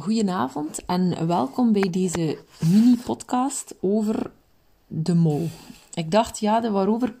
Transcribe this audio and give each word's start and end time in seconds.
Goedenavond 0.00 0.84
en 0.84 1.26
welkom 1.26 1.72
bij 1.72 1.90
deze 1.90 2.38
mini-podcast 2.70 3.74
over 3.80 4.30
de 4.86 5.14
mol. 5.14 5.48
Ik 5.94 6.10
dacht, 6.10 6.38
ja, 6.38 6.70
waarover 6.70 7.14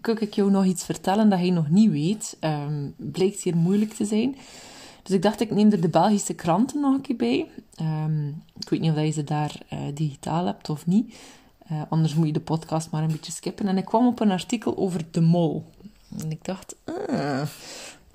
kan 0.00 0.20
ik 0.20 0.34
jou 0.34 0.50
nog 0.50 0.64
iets 0.64 0.84
vertellen 0.84 1.28
dat 1.28 1.44
je 1.44 1.52
nog 1.52 1.70
niet 1.70 1.90
weet? 1.90 2.36
Um, 2.40 2.94
blijkt 2.96 3.42
hier 3.42 3.56
moeilijk 3.56 3.92
te 3.92 4.04
zijn. 4.04 4.36
Dus 5.02 5.14
ik 5.14 5.22
dacht, 5.22 5.40
ik 5.40 5.50
neem 5.50 5.72
er 5.72 5.80
de 5.80 5.88
Belgische 5.88 6.34
kranten 6.34 6.80
nog 6.80 6.94
een 6.94 7.00
keer 7.00 7.16
bij. 7.16 7.50
Um, 7.80 8.42
ik 8.58 8.68
weet 8.68 8.80
niet 8.80 8.90
of 8.90 8.98
je 8.98 9.10
ze 9.10 9.24
daar 9.24 9.60
uh, 9.72 9.78
digitaal 9.94 10.46
hebt 10.46 10.70
of 10.70 10.86
niet. 10.86 11.14
Uh, 11.72 11.82
anders 11.88 12.14
moet 12.14 12.26
je 12.26 12.32
de 12.32 12.40
podcast 12.40 12.90
maar 12.90 13.02
een 13.02 13.12
beetje 13.12 13.32
skippen. 13.32 13.68
En 13.68 13.78
ik 13.78 13.84
kwam 13.84 14.06
op 14.06 14.20
een 14.20 14.30
artikel 14.30 14.76
over 14.76 15.04
de 15.10 15.20
mol. 15.20 15.64
En 16.18 16.30
ik 16.30 16.44
dacht, 16.44 16.76
ah, 16.84 17.42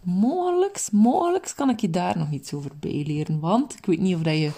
mogelijk, 0.03 0.87
mogelijk 0.91 1.53
kan 1.55 1.69
ik 1.69 1.79
je 1.79 1.89
daar 1.89 2.17
nog 2.17 2.31
iets 2.31 2.53
over 2.53 2.71
bijleren. 2.79 3.39
Want 3.39 3.77
ik 3.77 3.85
weet 3.85 3.99
niet 3.99 4.15
of 4.15 4.21
dat 4.21 4.37
je 4.37 4.51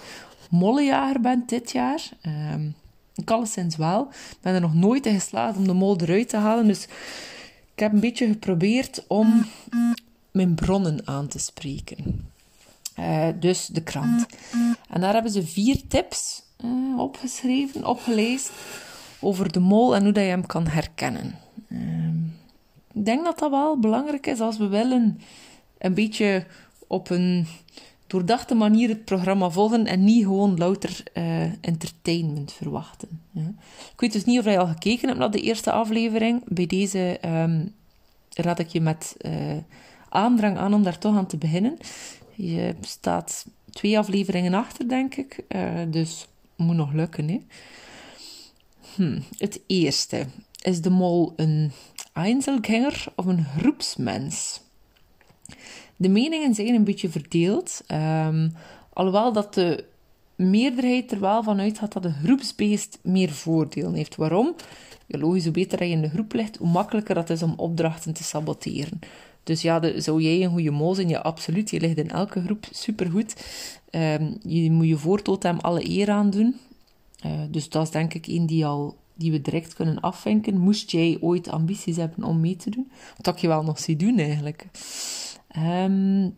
mollenjager 0.50 1.20
bent 1.20 1.48
dit 1.48 1.72
jaar. 1.72 2.08
Um, 2.52 2.74
ik 3.14 3.30
alleszins 3.30 3.76
wel. 3.76 4.08
Ik 4.10 4.36
ben 4.40 4.54
er 4.54 4.60
nog 4.60 4.74
nooit 4.74 5.06
in 5.06 5.14
geslaagd 5.14 5.56
om 5.56 5.66
de 5.66 5.72
mol 5.72 6.00
eruit 6.00 6.28
te 6.28 6.36
halen. 6.36 6.66
Dus 6.66 6.84
ik 7.72 7.80
heb 7.80 7.92
een 7.92 8.00
beetje 8.00 8.26
geprobeerd 8.26 9.04
om 9.06 9.46
mijn 10.30 10.54
bronnen 10.54 11.00
aan 11.04 11.28
te 11.28 11.38
spreken. 11.38 12.28
Uh, 12.98 13.28
dus 13.40 13.66
de 13.66 13.82
krant. 13.82 14.26
En 14.88 15.00
daar 15.00 15.12
hebben 15.12 15.32
ze 15.32 15.46
vier 15.46 15.86
tips 15.88 16.42
uh, 16.64 16.98
opgeschreven, 16.98 17.86
opgelezen 17.86 18.54
over 19.20 19.52
de 19.52 19.60
mol 19.60 19.94
en 19.94 20.02
hoe 20.02 20.12
dat 20.12 20.22
je 20.22 20.28
hem 20.28 20.46
kan 20.46 20.66
herkennen. 20.66 21.38
Uh, 21.68 22.13
ik 22.94 23.04
denk 23.04 23.24
dat 23.24 23.38
dat 23.38 23.50
wel 23.50 23.78
belangrijk 23.78 24.26
is 24.26 24.40
als 24.40 24.58
we 24.58 24.66
willen 24.66 25.20
een 25.78 25.94
beetje 25.94 26.46
op 26.86 27.10
een 27.10 27.46
doordachte 28.06 28.54
manier 28.54 28.88
het 28.88 29.04
programma 29.04 29.50
volgen 29.50 29.86
en 29.86 30.04
niet 30.04 30.24
gewoon 30.24 30.56
louter 30.56 31.02
uh, 31.14 31.42
entertainment 31.42 32.52
verwachten. 32.52 33.20
Ja. 33.30 33.52
Ik 33.92 34.00
weet 34.00 34.12
dus 34.12 34.24
niet 34.24 34.38
of 34.38 34.44
je 34.44 34.58
al 34.58 34.66
gekeken 34.66 35.08
hebt 35.08 35.20
naar 35.20 35.30
de 35.30 35.40
eerste 35.40 35.72
aflevering. 35.72 36.42
Bij 36.44 36.66
deze 36.66 37.18
um, 37.24 37.74
raad 38.34 38.58
ik 38.58 38.68
je 38.68 38.80
met 38.80 39.16
uh, 39.20 39.32
aandrang 40.08 40.58
aan 40.58 40.74
om 40.74 40.82
daar 40.82 40.98
toch 40.98 41.16
aan 41.16 41.26
te 41.26 41.36
beginnen. 41.36 41.76
Je 42.34 42.74
staat 42.80 43.46
twee 43.70 43.98
afleveringen 43.98 44.54
achter, 44.54 44.88
denk 44.88 45.14
ik. 45.14 45.44
Uh, 45.48 45.80
dus 45.88 46.26
moet 46.56 46.76
nog 46.76 46.92
lukken. 46.92 47.28
Hè. 47.28 47.40
Hm. 48.94 49.20
Het 49.38 49.60
eerste. 49.66 50.26
Is 50.62 50.80
de 50.80 50.90
mol 50.90 51.32
een 51.36 51.72
Einzelgänger 52.14 53.04
of 53.16 53.26
een 53.26 53.44
groepsmens? 53.44 54.60
De 55.96 56.08
meningen 56.08 56.54
zijn 56.54 56.74
een 56.74 56.84
beetje 56.84 57.08
verdeeld. 57.08 57.80
Um, 57.92 58.52
alhoewel 58.92 59.32
dat 59.32 59.54
de 59.54 59.84
meerderheid 60.36 61.12
er 61.12 61.20
wel 61.20 61.42
van 61.42 61.60
uitgaat 61.60 61.92
dat 61.92 62.04
een 62.04 62.22
groepsbeest 62.24 62.98
meer 63.02 63.30
voordelen 63.30 63.94
heeft. 63.94 64.16
Waarom? 64.16 64.54
Ja, 65.06 65.18
logisch, 65.18 65.44
hoe 65.44 65.52
beter 65.52 65.84
je 65.84 65.90
in 65.90 66.00
de 66.00 66.08
groep 66.08 66.32
ligt, 66.32 66.56
hoe 66.56 66.68
makkelijker 66.68 67.14
dat 67.14 67.30
is 67.30 67.42
om 67.42 67.54
opdrachten 67.56 68.12
te 68.12 68.24
saboteren. 68.24 68.98
Dus 69.42 69.62
ja, 69.62 70.00
zou 70.00 70.22
jij 70.22 70.44
een 70.44 70.50
goede 70.50 70.70
mol 70.70 70.94
zijn? 70.94 71.08
Ja, 71.08 71.18
absoluut. 71.18 71.70
Je 71.70 71.80
ligt 71.80 71.96
in 71.96 72.10
elke 72.10 72.42
groep 72.42 72.66
supergoed. 72.70 73.44
Um, 73.90 74.36
je 74.42 74.70
moet 74.70 74.86
je 74.86 74.96
voortotem 74.96 75.58
alle 75.58 75.88
eer 75.88 76.10
aan 76.10 76.30
doen. 76.30 76.56
Uh, 77.26 77.32
dus 77.50 77.68
dat 77.68 77.82
is 77.82 77.90
denk 77.90 78.14
ik 78.14 78.26
een 78.26 78.46
die, 78.46 78.66
al, 78.66 78.96
die 79.14 79.30
we 79.30 79.40
direct 79.40 79.74
kunnen 79.74 80.00
afvinken. 80.00 80.58
Moest 80.58 80.90
jij 80.90 81.18
ooit 81.20 81.48
ambities 81.48 81.96
hebben 81.96 82.24
om 82.24 82.40
mee 82.40 82.56
te 82.56 82.70
doen? 82.70 82.90
Wat 83.22 83.40
je 83.40 83.48
wel 83.48 83.62
nog 83.62 83.78
zie 83.78 83.96
doen 83.96 84.18
eigenlijk. 84.18 84.66
Um, 85.56 86.34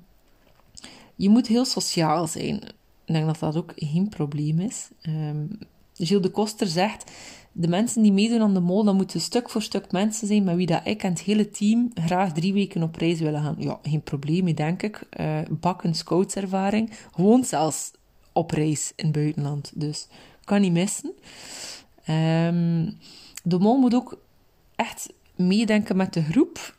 je 1.15 1.29
moet 1.29 1.47
heel 1.47 1.65
sociaal 1.65 2.27
zijn. 2.27 2.57
Ik 3.05 3.15
denk 3.15 3.27
dat 3.27 3.39
dat 3.39 3.57
ook 3.57 3.73
geen 3.77 4.09
probleem 4.09 4.61
is. 4.61 4.89
Um, 5.09 5.49
Gilles 5.95 6.23
de 6.23 6.31
Koster 6.31 6.67
zegt, 6.67 7.11
de 7.53 7.69
mensen 7.69 8.03
die 8.03 8.13
meedoen 8.13 8.41
aan 8.41 8.55
de 8.55 8.61
mol, 8.61 8.85
dat 8.85 8.95
moeten 8.95 9.21
stuk 9.21 9.51
voor 9.51 9.63
stuk 9.63 9.93
mensen 9.93 10.27
zijn 10.27 10.45
met 10.45 10.57
wie 10.57 10.67
dat 10.67 10.81
ik 10.85 11.03
en 11.03 11.11
het 11.11 11.21
hele 11.21 11.51
team 11.51 11.91
graag 11.95 12.33
drie 12.33 12.53
weken 12.53 12.83
op 12.83 12.97
reis 12.97 13.21
willen 13.21 13.43
gaan. 13.43 13.57
Ja, 13.59 13.79
geen 13.83 14.03
probleem, 14.03 14.55
denk 14.55 14.83
ik. 14.83 15.03
Uh, 15.21 15.39
bakken 15.51 15.95
scoutservaring. 15.95 16.91
Gewoon 17.15 17.45
zelfs 17.45 17.91
op 18.33 18.51
reis 18.51 18.93
in 18.97 19.05
het 19.05 19.15
buitenland. 19.15 19.73
Dus 19.75 20.09
kan 20.45 20.61
niet 20.61 20.73
missen. 20.73 21.13
Um, 22.09 22.99
de 23.43 23.59
mol 23.59 23.79
moet 23.79 23.95
ook 23.95 24.19
echt 24.77 25.13
meedenken 25.35 25.97
met 25.97 26.13
de 26.13 26.23
groep 26.23 26.77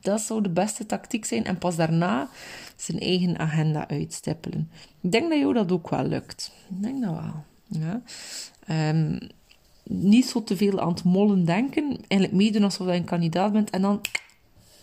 dat 0.00 0.20
zou 0.20 0.42
de 0.42 0.50
beste 0.50 0.86
tactiek 0.86 1.24
zijn. 1.24 1.44
En 1.44 1.58
pas 1.58 1.76
daarna 1.76 2.28
zijn 2.76 3.00
eigen 3.00 3.38
agenda 3.38 3.88
uitstippelen. 3.88 4.70
Ik 5.00 5.12
denk 5.12 5.30
dat 5.30 5.38
jou 5.38 5.52
dat 5.52 5.72
ook 5.72 5.90
wel 5.90 6.04
lukt. 6.04 6.52
Ik 6.68 6.82
denk 6.82 7.02
dat 7.02 7.12
wel. 7.12 8.02
Um, 8.68 9.18
niet 9.82 10.26
zo 10.26 10.44
te 10.44 10.56
veel 10.56 10.80
aan 10.80 10.88
het 10.88 11.04
mollen 11.04 11.44
denken. 11.44 11.84
Eigenlijk 11.84 12.32
meedoen 12.32 12.64
alsof 12.64 12.86
je 12.86 12.92
een 12.92 13.04
kandidaat 13.04 13.52
bent. 13.52 13.70
En 13.70 13.82
dan 13.82 14.00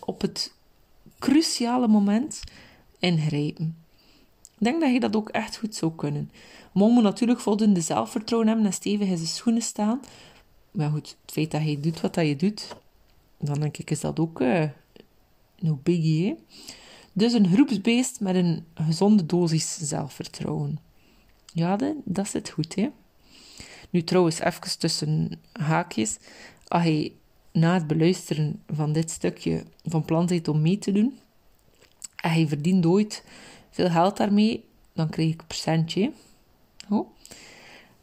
op 0.00 0.20
het 0.20 0.52
cruciale 1.18 1.88
moment 1.88 2.42
ingrijpen. 2.98 3.81
Ik 4.62 4.68
denk 4.68 4.80
dat 4.80 4.92
je 4.92 5.00
dat 5.00 5.16
ook 5.16 5.28
echt 5.28 5.56
goed 5.56 5.74
zou 5.74 5.92
kunnen. 5.96 6.30
Mol 6.72 6.90
moet 6.90 7.02
natuurlijk 7.02 7.40
voldoende 7.40 7.80
zelfvertrouwen 7.80 8.48
hebben 8.48 8.66
en 8.66 8.72
stevig 8.72 9.08
in 9.08 9.16
zijn 9.16 9.28
schoenen 9.28 9.62
staan. 9.62 10.00
Maar 10.70 10.90
goed, 10.90 11.16
het 11.22 11.32
feit 11.32 11.50
dat 11.50 11.64
je 11.64 11.80
doet 11.80 12.00
wat 12.00 12.14
je 12.14 12.36
doet, 12.36 12.76
dan 13.38 13.60
denk 13.60 13.76
ik 13.78 13.90
is 13.90 14.00
dat 14.00 14.18
ook 14.18 14.40
uh, 14.40 14.64
no 15.58 15.78
biggie. 15.82 16.36
Dus 17.12 17.32
een 17.32 17.48
groepsbeest 17.52 18.20
met 18.20 18.34
een 18.34 18.64
gezonde 18.74 19.26
dosis 19.26 19.78
zelfvertrouwen. 19.80 20.78
Ja, 21.52 21.78
dat 22.04 22.28
zit 22.28 22.50
goed, 22.50 22.74
hè. 22.74 22.90
Nu 23.90 24.04
trouwens, 24.04 24.40
even 24.40 24.78
tussen 24.78 25.40
haakjes. 25.52 26.18
Als 26.68 26.84
je 26.84 27.12
na 27.52 27.74
het 27.74 27.86
beluisteren 27.86 28.62
van 28.72 28.92
dit 28.92 29.10
stukje 29.10 29.64
van 29.84 30.04
plan 30.04 30.26
bent 30.26 30.48
om 30.48 30.62
mee 30.62 30.78
te 30.78 30.92
doen, 30.92 31.18
en 32.16 32.38
je 32.38 32.48
verdient 32.48 32.86
ooit 32.86 33.24
veel 33.72 33.90
geld 33.90 34.16
daarmee, 34.16 34.64
dan 34.94 35.08
krijg 35.08 35.32
ik 35.32 35.40
een 35.40 35.46
percentje. 35.46 36.12
Oh. 36.90 37.08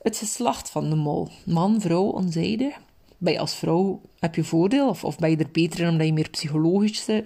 Het 0.02 0.18
geslacht 0.18 0.69
van 0.69 0.90
de 0.90 0.96
mol. 0.96 1.28
Man, 1.46 1.81
vrouw, 1.81 2.06
onzijdig 2.06 2.78
ben 3.19 3.34
je 3.34 3.40
als 3.40 3.56
vrouw, 3.56 4.02
heb 4.19 4.35
je 4.35 4.44
voordeel? 4.44 4.90
Of, 4.90 5.03
of 5.03 5.18
ben 5.18 5.29
je 5.29 5.38
er 5.38 5.52
beter 5.52 5.79
in 5.79 5.88
omdat 5.88 6.08
je 6.08 6.13
meer 6.13 6.29
psychologische... 6.29 7.25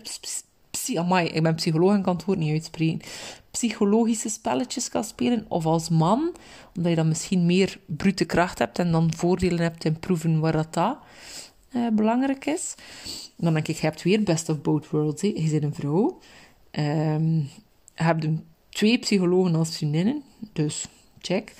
Psy, 0.71 0.97
amai, 0.97 1.27
ik 1.27 1.43
ben 1.43 1.55
psycholoog 1.55 1.93
en 1.93 2.01
kan 2.01 2.15
het 2.15 2.25
woord 2.25 2.37
niet 2.37 2.51
uitspreken. 2.51 3.01
Psychologische 3.51 4.29
spelletjes 4.29 4.89
kan 4.89 5.03
spelen. 5.03 5.45
Of 5.47 5.65
als 5.65 5.89
man, 5.89 6.35
omdat 6.75 6.91
je 6.91 6.95
dan 6.95 7.07
misschien 7.07 7.45
meer 7.45 7.79
brute 7.85 8.25
kracht 8.25 8.59
hebt 8.59 8.79
en 8.79 8.91
dan 8.91 9.13
voordelen 9.13 9.59
hebt 9.59 9.85
in 9.85 9.99
proeven 9.99 10.39
waar 10.39 10.69
dat, 10.69 10.97
eh, 11.69 11.87
belangrijk 11.93 12.45
is. 12.45 12.75
Dan 13.37 13.53
denk 13.53 13.67
ik, 13.67 13.75
je 13.75 13.85
hebt 13.85 14.01
weer 14.01 14.23
best 14.23 14.49
of 14.49 14.61
both 14.61 14.89
worlds. 14.89 15.21
He. 15.21 15.27
Je 15.27 15.49
bent 15.49 15.63
een 15.63 15.73
vrouw. 15.73 16.19
Um, 16.71 17.49
hebt 17.93 18.27
twee 18.69 18.99
psychologen 18.99 19.55
als 19.55 19.77
vriendinnen. 19.77 20.23
Dus, 20.53 20.85
check. 21.19 21.53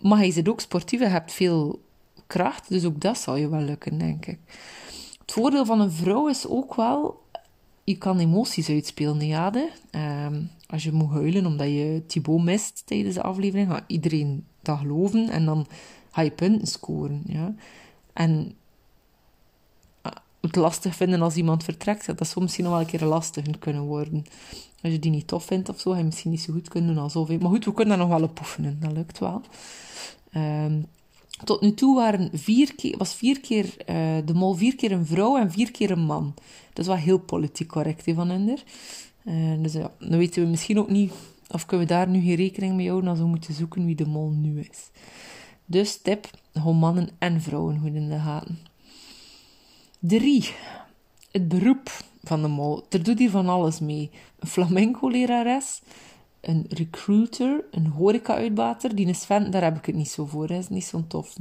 Maar 0.00 0.24
je 0.24 0.32
zit 0.32 0.48
ook 0.48 0.60
sportief. 0.60 1.00
Je 1.00 1.06
hebt 1.06 1.32
veel 1.32 1.80
kracht. 2.26 2.68
Dus 2.68 2.84
ook 2.84 3.00
dat 3.00 3.18
zal 3.18 3.36
je 3.36 3.48
wel 3.48 3.60
lukken, 3.60 3.98
denk 3.98 4.26
ik. 4.26 4.38
Het 5.18 5.32
voordeel 5.32 5.64
van 5.64 5.80
een 5.80 5.92
vrouw 5.92 6.28
is 6.28 6.46
ook 6.46 6.74
wel, 6.74 7.22
je 7.84 7.98
kan 7.98 8.18
emoties 8.18 8.68
uitspelen, 8.68 9.26
ja. 9.26 9.52
Um, 10.26 10.50
als 10.66 10.82
je 10.82 10.92
moet 10.92 11.10
huilen 11.10 11.46
omdat 11.46 11.66
je 11.66 12.02
Thibaut 12.06 12.42
mist 12.42 12.82
tijdens 12.86 13.14
de 13.14 13.22
aflevering, 13.22 13.70
gaat 13.70 13.84
iedereen 13.86 14.46
dat 14.62 14.78
geloven 14.78 15.28
en 15.28 15.44
dan 15.44 15.66
ga 16.10 16.22
je 16.22 16.30
punten 16.30 16.66
scoren. 16.66 17.22
Ja. 17.26 17.54
En 18.12 18.52
ah, 20.02 20.12
het 20.40 20.56
lastig 20.56 20.94
vinden 20.94 21.22
als 21.22 21.36
iemand 21.36 21.64
vertrekt, 21.64 22.18
dat 22.18 22.28
zou 22.28 22.44
misschien 22.44 22.64
nog 22.64 22.72
wel 22.72 22.82
een 22.82 22.88
keer 22.88 23.04
lastig 23.04 23.58
kunnen 23.58 23.82
worden. 23.82 24.24
Als 24.82 24.92
je 24.92 24.98
die 24.98 25.10
niet 25.10 25.26
tof 25.26 25.44
vindt 25.44 25.68
of 25.68 25.80
zo, 25.80 25.90
ga 25.90 25.98
je 25.98 26.04
misschien 26.04 26.30
niet 26.30 26.40
zo 26.40 26.52
goed 26.52 26.68
kunnen 26.68 26.94
doen 26.94 27.02
als. 27.02 27.14
Maar 27.14 27.40
goed, 27.40 27.64
we 27.64 27.72
kunnen 27.72 27.98
daar 27.98 28.06
nog 28.08 28.18
wel 28.18 28.28
op 28.28 28.38
oefenen, 28.38 28.78
dat 28.80 28.92
lukt 28.92 29.18
wel. 29.18 29.42
Um, 30.36 30.86
tot 31.44 31.60
nu 31.60 31.74
toe 31.74 31.96
waren 31.96 32.30
vier 32.32 32.74
keer, 32.74 32.96
was 32.96 33.14
vier 33.14 33.40
keer 33.40 33.64
uh, 33.64 34.16
de 34.24 34.34
mol 34.34 34.54
vier 34.54 34.76
keer 34.76 34.92
een 34.92 35.06
vrouw 35.06 35.38
en 35.38 35.50
vier 35.50 35.70
keer 35.70 35.90
een 35.90 36.04
man. 36.04 36.34
Dat 36.68 36.78
is 36.78 36.86
wel 36.86 36.96
heel 36.96 37.18
politiek 37.18 37.68
correct 37.68 38.06
he, 38.06 38.14
van 38.14 38.30
Ender. 38.30 38.62
Uh, 39.24 39.62
dus 39.62 39.72
ja, 39.72 39.92
dan 39.98 40.18
weten 40.18 40.42
we 40.42 40.48
misschien 40.48 40.78
ook 40.78 40.90
niet 40.90 41.12
of 41.48 41.66
kunnen 41.66 41.86
we 41.86 41.92
daar 41.92 42.08
nu 42.08 42.20
geen 42.20 42.34
rekening 42.34 42.74
mee 42.74 42.88
houden 42.88 43.10
als 43.10 43.18
we 43.18 43.24
moeten 43.24 43.54
zoeken 43.54 43.84
wie 43.84 43.94
de 43.94 44.06
mol 44.06 44.30
nu 44.30 44.60
is. 44.60 44.90
Dus 45.64 45.96
tip, 46.02 46.30
gewoon 46.52 46.76
mannen 46.76 47.08
en 47.18 47.40
vrouwen 47.40 47.80
goed 47.80 47.94
in 47.94 48.08
de 48.08 48.18
gaten. 48.18 48.58
Drie, 49.98 50.50
het 51.30 51.48
beroep 51.48 51.90
van 52.28 52.42
de 52.42 52.48
mol. 52.48 52.86
Er 52.88 53.02
doet 53.02 53.18
hier 53.18 53.30
van 53.30 53.48
alles 53.48 53.80
mee. 53.80 54.10
Een 54.38 54.48
flamenco-lerares, 54.48 55.80
een 56.40 56.66
recruiter, 56.68 57.64
een 57.70 57.86
horeca-uitbater. 57.86 58.94
Die 58.94 59.06
is 59.06 59.20
Sven, 59.20 59.50
daar 59.50 59.62
heb 59.62 59.76
ik 59.76 59.86
het 59.86 59.94
niet 59.94 60.10
zo 60.10 60.26
voor. 60.26 60.48
Hij 60.48 60.58
is 60.58 60.68
niet 60.68 60.84
zo'n 60.84 61.06
tof. 61.06 61.36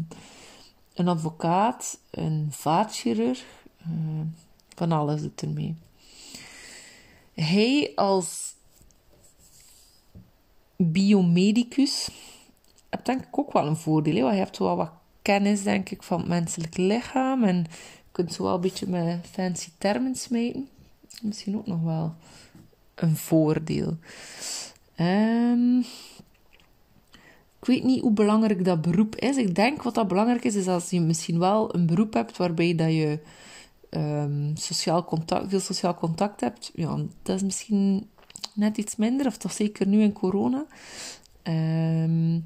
Een 0.94 1.08
advocaat, 1.08 2.00
een 2.12 2.48
vaatchirurg. 2.50 3.46
Uh, 3.82 4.22
van 4.76 4.92
alles 4.92 5.22
zit 5.22 5.42
ermee. 5.42 5.76
Hij 7.34 7.92
als 7.96 8.56
biomedicus 10.76 12.10
heb 12.90 13.06
denk 13.06 13.22
ik 13.22 13.40
ook 13.40 13.54
wel 13.54 13.68
een 13.68 13.76
voordeel. 13.76 14.22
Want 14.22 14.34
je 14.34 14.40
hebt 14.40 14.58
wel 14.58 14.76
wat 14.76 14.92
kennis, 15.22 15.64
denk 15.64 15.90
ik, 15.90 16.04
van 16.04 16.20
het 16.20 16.28
menselijk 16.28 16.78
lichaam. 16.78 17.44
En 17.44 17.58
je 17.58 18.12
kunt 18.12 18.34
zo 18.34 18.44
wel 18.44 18.54
een 18.54 18.62
beetje 18.62 18.88
met 18.88 19.28
fancy 19.32 19.70
termen 19.78 20.16
smijten. 20.16 20.70
Misschien 21.22 21.58
ook 21.58 21.68
nog 21.68 21.82
wel 21.82 22.16
een 22.96 23.16
voordeel. 23.16 23.98
Um, 25.00 25.80
ik 27.60 27.66
weet 27.66 27.84
niet 27.84 28.02
hoe 28.02 28.12
belangrijk 28.12 28.66
dat 28.66 28.82
beroep 28.82 29.16
is. 29.16 29.38
Ik 29.38 29.56
denk 29.56 29.84
wat 29.84 29.96
dat 29.96 30.08
belangrijk 30.08 30.44
is, 30.44 30.56
is 30.56 30.68
als 30.68 30.90
je 30.90 31.02
misschien 31.02 31.40
wel 31.40 31.76
een 31.76 31.86
beroep 31.86 32.14
hebt 32.14 32.38
waarbij 32.38 32.76
dat 32.76 32.92
je 32.92 33.20
um, 33.90 34.52
sociaal 34.56 35.06
contact, 35.06 35.50
veel 35.50 35.60
sociaal 35.60 35.96
contact 35.96 36.42
hebt. 36.42 36.72
Ja, 36.76 36.98
dat 37.24 37.36
is 37.36 37.44
misschien 37.44 38.10
net 38.54 38.78
iets 38.78 38.96
minder, 38.96 39.26
of 39.26 39.38
toch 39.38 39.52
zeker 39.52 39.88
nu 39.88 40.02
in 40.02 40.14
corona. 40.14 40.66
Um, 41.44 42.46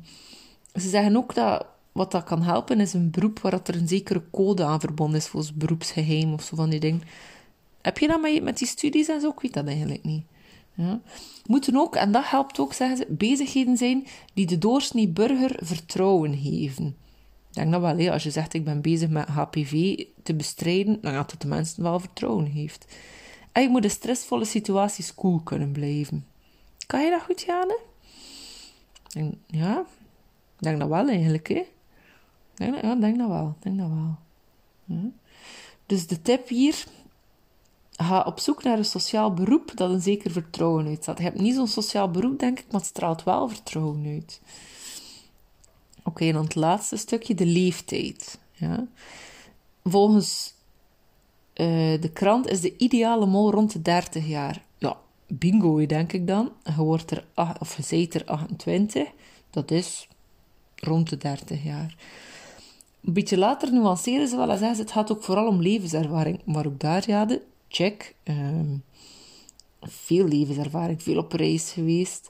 ze 0.73 0.89
zeggen 0.89 1.15
ook 1.15 1.35
dat 1.35 1.65
wat 1.91 2.11
dat 2.11 2.23
kan 2.23 2.41
helpen 2.41 2.79
is 2.79 2.93
een 2.93 3.11
beroep 3.11 3.39
waar 3.39 3.53
er 3.63 3.75
een 3.75 3.87
zekere 3.87 4.23
code 4.31 4.63
aan 4.63 4.79
verbonden 4.79 5.19
is, 5.19 5.27
volgens 5.27 5.53
beroepsgeheim 5.53 6.33
of 6.33 6.43
zo 6.43 6.55
van 6.55 6.69
die 6.69 6.79
dingen. 6.79 7.01
Heb 7.81 7.97
je 7.97 8.07
dat 8.07 8.41
met, 8.41 8.57
die 8.57 8.67
studies 8.67 9.07
en 9.07 9.21
zo? 9.21 9.29
Ik 9.29 9.39
weet 9.39 9.53
dat 9.53 9.67
eigenlijk 9.67 10.03
niet. 10.03 10.23
Ja. 10.73 11.01
Moeten 11.45 11.75
ook, 11.75 11.95
en 11.95 12.11
dat 12.11 12.29
helpt 12.29 12.59
ook, 12.59 12.73
zeggen 12.73 12.97
ze, 12.97 13.05
bezigheden 13.09 13.77
zijn 13.77 14.07
die 14.33 14.45
de 14.45 14.57
doorsnee 14.57 15.07
burger 15.07 15.59
vertrouwen 15.61 16.37
geven. 16.37 16.85
Ik 17.49 17.57
denk 17.57 17.71
dat 17.71 17.81
wel, 17.81 17.97
hè. 17.97 18.11
als 18.11 18.23
je 18.23 18.31
zegt 18.31 18.53
ik 18.53 18.63
ben 18.63 18.81
bezig 18.81 19.09
met 19.09 19.27
HPV 19.27 20.03
te 20.23 20.33
bestrijden, 20.33 21.01
dan 21.01 21.13
gaat 21.13 21.31
het 21.31 21.41
de 21.41 21.47
mensen 21.47 21.83
wel 21.83 21.99
vertrouwen 21.99 22.45
heeft. 22.45 22.85
En 23.51 23.61
je 23.61 23.69
moet 23.69 23.83
in 23.83 23.89
stressvolle 23.89 24.45
situaties 24.45 25.15
cool 25.15 25.39
kunnen 25.39 25.71
blijven. 25.71 26.25
Kan 26.87 27.03
je 27.03 27.09
dat 27.09 27.21
goed, 27.21 27.41
Jane? 27.41 27.79
En, 29.13 29.41
ja, 29.47 29.79
ik 30.57 30.63
denk 30.63 30.79
dat 30.79 30.89
wel 30.89 31.07
eigenlijk, 31.09 31.47
hè. 31.47 31.63
Denk 32.53 32.73
dat, 32.73 32.81
ja, 32.81 32.95
denk 32.95 33.17
dat 33.17 33.27
wel. 33.27 33.55
Denk 33.59 33.77
dat 33.77 33.89
wel. 33.89 34.17
Dus 35.85 36.07
de 36.07 36.21
tip 36.21 36.47
hier 36.47 36.85
ga 38.03 38.21
op 38.21 38.39
zoek 38.39 38.63
naar 38.63 38.77
een 38.77 38.85
sociaal 38.85 39.33
beroep 39.33 39.71
dat 39.75 39.89
een 39.89 40.01
zeker 40.01 40.31
vertrouwen 40.31 40.87
uitstaat. 40.87 41.17
Je 41.17 41.23
hebt 41.23 41.39
niet 41.39 41.55
zo'n 41.55 41.67
sociaal 41.67 42.11
beroep, 42.11 42.39
denk 42.39 42.59
ik, 42.59 42.65
maar 42.71 42.79
het 42.79 42.89
straalt 42.89 43.23
wel 43.23 43.47
vertrouwen 43.47 44.05
uit. 44.05 44.41
Oké, 46.03 46.25
en 46.25 46.33
dan 46.33 46.43
het 46.43 46.55
laatste 46.55 46.95
stukje, 46.95 47.35
de 47.35 47.45
leeftijd. 47.45 48.39
Ja. 48.51 48.87
Volgens 49.83 50.53
uh, 51.55 52.01
de 52.01 52.09
krant 52.13 52.47
is 52.47 52.61
de 52.61 52.77
ideale 52.77 53.25
mol 53.25 53.51
rond 53.51 53.71
de 53.71 53.81
30 53.81 54.27
jaar. 54.27 54.63
Ja, 54.77 54.97
bingo, 55.27 55.85
denk 55.85 56.13
ik 56.13 56.27
dan. 56.27 56.51
Je 56.63 56.75
wordt 56.75 57.11
er, 57.11 57.25
of 57.59 57.89
je 57.89 58.07
er 58.09 58.25
28. 58.25 59.07
Dat 59.49 59.71
is 59.71 60.07
rond 60.75 61.09
de 61.09 61.17
30 61.17 61.63
jaar. 61.63 61.95
Een 63.03 63.13
beetje 63.13 63.37
later 63.37 63.73
nuanceren 63.73 64.27
ze 64.27 64.37
wel 64.37 64.49
en 64.49 64.57
zeggen 64.57 64.75
ze, 64.75 64.81
het 64.81 64.91
gaat 64.91 65.11
ook 65.11 65.23
vooral 65.23 65.47
om 65.47 65.61
levenservaring. 65.61 66.41
Maar 66.45 66.65
ook 66.65 66.79
daar, 66.79 67.03
ja, 67.07 67.25
de 67.25 67.41
check. 67.71 68.15
Um, 68.23 68.83
veel 69.81 70.27
levenservaring, 70.27 71.03
veel 71.03 71.17
op 71.17 71.31
reis 71.31 71.71
geweest. 71.71 72.29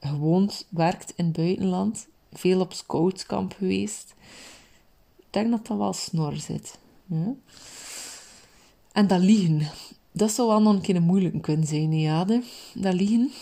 Gewoond, 0.00 0.66
werkt 0.70 1.12
in 1.16 1.24
het 1.24 1.36
buitenland. 1.36 2.08
Veel 2.32 2.60
op 2.60 2.72
scoutskamp 2.72 3.54
geweest. 3.58 4.14
Ik 5.16 5.26
denk 5.30 5.50
dat 5.50 5.66
dat 5.66 5.78
wel 5.78 5.92
snor 5.92 6.36
zit. 6.36 6.78
En 8.92 9.06
dat 9.06 9.20
liegen. 9.20 9.70
Dat 10.12 10.30
zou 10.30 10.48
wel 10.48 10.62
nog 10.62 10.74
een 10.74 10.80
keer 10.80 11.02
moeilijk 11.02 11.42
kunnen 11.42 11.66
zijn, 11.66 11.92
ja. 11.92 12.24
Dat 12.74 12.94
liegen. 12.94 13.32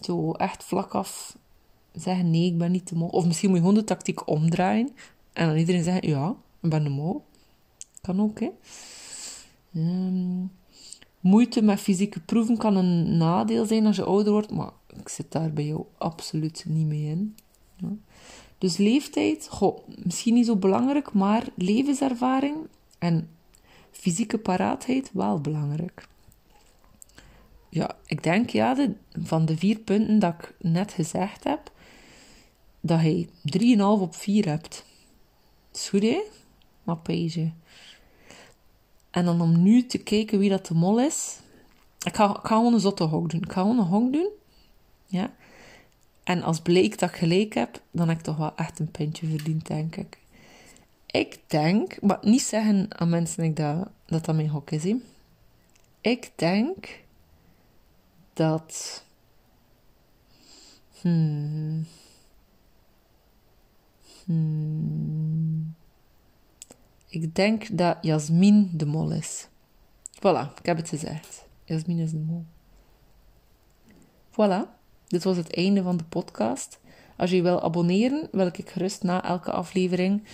Zo 0.00 0.32
echt 0.32 0.64
vlak 0.64 0.94
af 0.94 1.36
zeggen 1.94 2.30
nee, 2.30 2.46
ik 2.46 2.58
ben 2.58 2.70
niet 2.70 2.88
de 2.88 2.94
mol. 2.94 3.08
Of 3.08 3.26
misschien 3.26 3.48
moet 3.48 3.58
je 3.58 3.64
gewoon 3.64 3.78
de 3.78 3.86
tactiek 3.86 4.28
omdraaien. 4.28 4.90
En 5.32 5.46
dan 5.46 5.56
iedereen 5.56 5.82
zeggen, 5.82 6.08
ja, 6.08 6.36
ik 6.60 6.70
ben 6.70 6.84
de 6.84 6.90
mol. 6.90 7.24
Kan 8.00 8.20
ook, 8.20 8.40
hè. 8.40 8.50
Um, 9.76 10.50
moeite 11.20 11.62
met 11.62 11.80
fysieke 11.80 12.20
proeven 12.20 12.56
kan 12.56 12.76
een 12.76 13.16
nadeel 13.16 13.66
zijn 13.66 13.86
als 13.86 13.96
je 13.96 14.04
ouder 14.04 14.32
wordt, 14.32 14.50
maar 14.50 14.72
ik 14.96 15.08
zit 15.08 15.32
daar 15.32 15.52
bij 15.52 15.64
jou 15.66 15.84
absoluut 15.98 16.64
niet 16.68 16.86
mee 16.86 17.04
in. 17.04 17.36
Ja. 17.76 17.88
Dus 18.58 18.76
leeftijd, 18.76 19.48
goh, 19.50 19.78
misschien 20.02 20.34
niet 20.34 20.46
zo 20.46 20.56
belangrijk, 20.56 21.12
maar 21.12 21.46
levenservaring 21.54 22.56
en 22.98 23.28
fysieke 23.90 24.38
paraatheid 24.38 25.10
wel 25.12 25.40
belangrijk. 25.40 26.08
Ja, 27.68 27.96
ik 28.06 28.22
denk 28.22 28.50
ja, 28.50 28.76
van 29.22 29.44
de 29.44 29.56
vier 29.56 29.78
punten 29.78 30.18
dat 30.18 30.34
ik 30.38 30.54
net 30.58 30.92
gezegd 30.92 31.44
heb, 31.44 31.72
dat 32.80 33.00
je 33.00 33.26
3,5 33.76 33.78
op 33.78 34.14
4 34.14 34.46
hebt. 34.46 34.84
Is 35.72 35.88
goed, 35.88 36.02
hè? 36.02 36.22
Maar. 36.84 37.00
En 39.14 39.24
dan 39.24 39.40
om 39.40 39.62
nu 39.62 39.86
te 39.86 39.98
kijken 39.98 40.38
wie 40.38 40.50
dat 40.50 40.66
de 40.66 40.74
mol 40.74 41.00
is. 41.00 41.38
Ik 42.04 42.16
ga, 42.16 42.30
ik 42.30 42.46
gewoon 42.46 42.74
een 42.74 42.80
zotte 42.80 43.04
hok 43.04 43.30
doen. 43.30 43.42
Ik 43.42 43.52
ga 43.52 43.60
gewoon 43.60 43.78
een 43.78 43.84
hok 43.84 44.12
doen. 44.12 44.28
Ja. 45.06 45.32
En 46.24 46.42
als 46.42 46.60
bleek 46.60 46.98
dat 46.98 47.08
ik 47.08 47.16
gelijk 47.16 47.54
heb, 47.54 47.82
dan 47.90 48.08
heb 48.08 48.18
ik 48.18 48.24
toch 48.24 48.36
wel 48.36 48.52
echt 48.56 48.78
een 48.78 48.90
puntje 48.90 49.26
verdiend, 49.26 49.66
denk 49.66 49.96
ik. 49.96 50.18
Ik 51.06 51.40
denk, 51.46 52.00
maar 52.00 52.18
niet 52.20 52.42
zeggen 52.42 52.86
aan 52.88 53.08
mensen 53.08 53.54
dat 53.54 53.88
dat, 54.06 54.24
dat 54.24 54.34
mijn 54.34 54.48
hok 54.48 54.70
is. 54.70 54.94
Ik 56.00 56.30
denk 56.36 57.00
dat. 58.32 59.04
Hmm. 61.00 61.86
Ik 67.14 67.34
denk 67.34 67.78
dat 67.78 67.96
Jasmin 68.00 68.70
de 68.72 68.86
mol 68.86 69.12
is. 69.12 69.48
Voilà, 70.16 70.58
ik 70.58 70.66
heb 70.66 70.76
het 70.76 70.88
gezegd. 70.88 71.46
Jasmin 71.64 71.98
is 71.98 72.10
de 72.10 72.18
mol. 72.18 72.44
Voilà, 74.30 74.68
dit 75.06 75.24
was 75.24 75.36
het 75.36 75.56
einde 75.56 75.82
van 75.82 75.96
de 75.96 76.04
podcast. 76.04 76.80
Als 77.16 77.30
je 77.30 77.42
wil 77.42 77.62
abonneren, 77.62 78.28
wil 78.32 78.46
ik 78.46 78.70
gerust 78.70 79.02
na 79.02 79.24
elke 79.24 79.50
aflevering 79.52 80.24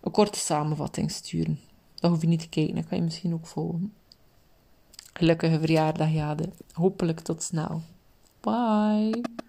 een 0.00 0.10
korte 0.10 0.38
samenvatting 0.38 1.10
sturen. 1.10 1.60
Dan 1.94 2.10
hoef 2.10 2.20
je 2.20 2.28
niet 2.28 2.40
te 2.40 2.48
kijken, 2.48 2.74
dan 2.74 2.86
kan 2.86 2.98
je 2.98 3.04
misschien 3.04 3.34
ook 3.34 3.46
volgen. 3.46 3.92
Gelukkige 5.12 5.58
verjaardag, 5.58 6.12
Jade. 6.12 6.48
Hopelijk 6.72 7.20
tot 7.20 7.42
snel. 7.42 7.82
Bye. 8.40 9.44